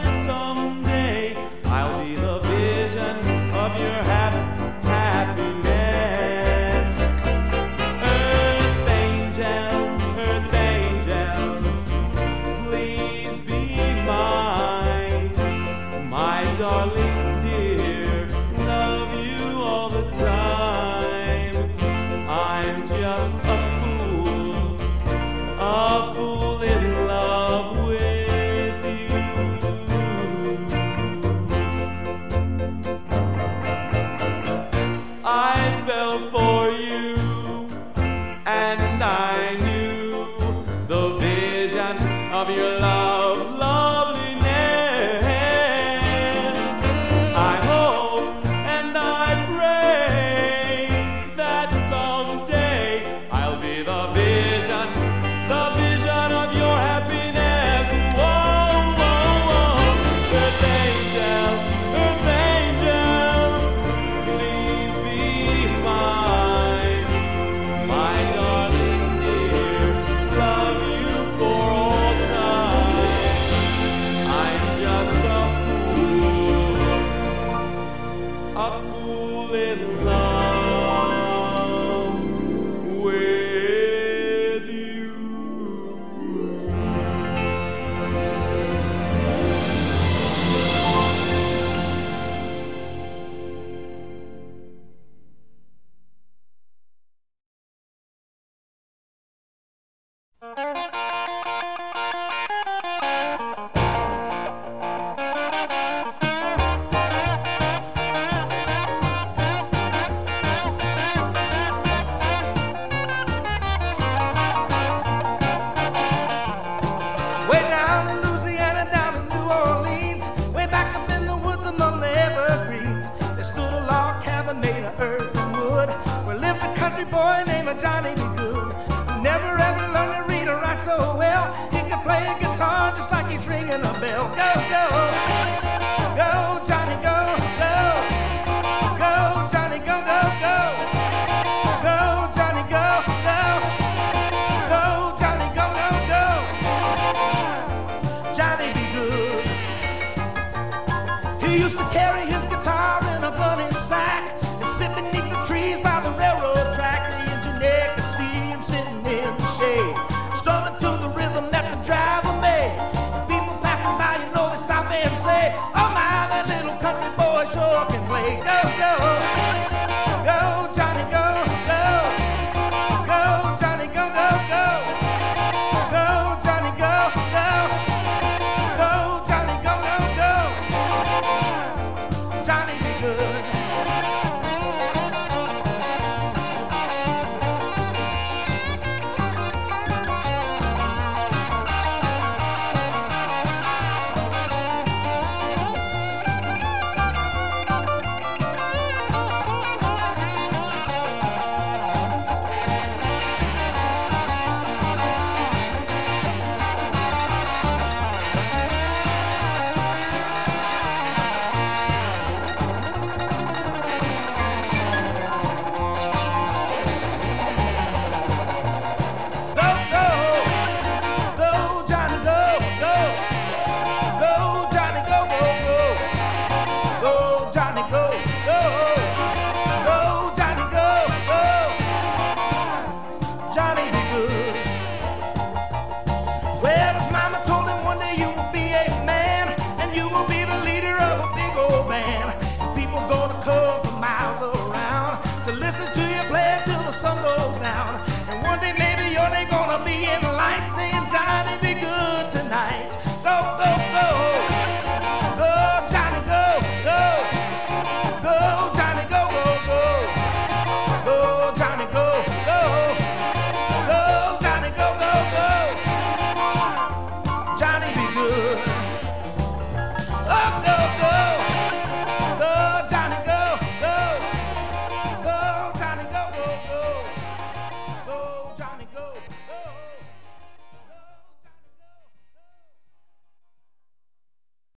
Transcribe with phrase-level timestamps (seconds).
[0.00, 0.47] that is all.